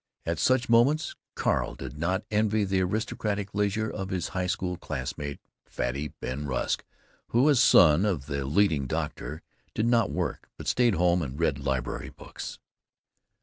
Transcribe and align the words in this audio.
At 0.25 0.39
such 0.39 0.67
moments 0.67 1.15
Carl 1.35 1.75
did 1.75 1.95
not 1.95 2.25
envy 2.31 2.63
the 2.63 2.81
aristocratic 2.81 3.53
leisure 3.53 3.87
of 3.87 4.09
his 4.09 4.29
high 4.29 4.47
school 4.47 4.75
classmate, 4.75 5.39
Fatty 5.63 6.07
Ben 6.07 6.47
Rusk, 6.47 6.83
who, 7.27 7.47
as 7.51 7.59
son 7.61 8.03
of 8.03 8.25
the 8.25 8.43
leading 8.45 8.87
doctor, 8.87 9.43
did 9.75 9.85
not 9.85 10.09
work, 10.09 10.49
but 10.57 10.65
stayed 10.67 10.95
home 10.95 11.21
and 11.21 11.39
read 11.39 11.59
library 11.59 12.09
books. 12.09 12.57